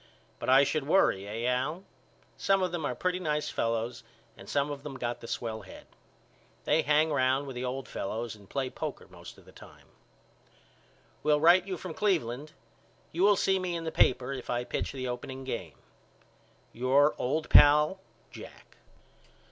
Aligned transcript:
But 0.39 0.49
I 0.49 0.63
should 0.63 0.87
worry 0.87 1.27
eh 1.27 1.45
Al? 1.47 1.83
Some 2.35 2.63
of 2.63 2.71
them 2.71 2.85
are 2.85 2.95
pretty 2.95 3.19
nice 3.19 3.49
fellows 3.51 4.03
and 4.35 4.49
some 4.49 4.71
of 4.71 4.81
them 4.81 4.95
got 4.97 5.19
the 5.21 5.27
swell 5.27 5.61
head. 5.61 5.85
They 6.63 6.81
hang 6.81 7.13
round 7.13 7.45
with 7.45 7.55
the 7.55 7.65
old 7.65 7.87
fellows 7.87 8.35
and 8.35 8.49
play 8.49 8.71
poker 8.71 9.07
most 9.07 9.37
of 9.37 9.45
the 9.45 9.51
time. 9.51 9.89
Will 11.21 11.39
write 11.39 11.67
you 11.67 11.77
from 11.77 11.93
Cleveland. 11.93 12.53
You 13.11 13.21
will 13.21 13.35
see 13.35 13.57
in 13.57 13.83
the 13.83 13.91
paper 13.91 14.33
if 14.33 14.49
I 14.49 14.63
pitch 14.63 14.91
the 14.91 15.07
opening 15.07 15.43
game. 15.43 15.75
Your 16.73 17.13
old 17.19 17.47
pal, 17.51 17.99
JACK. 18.31 18.77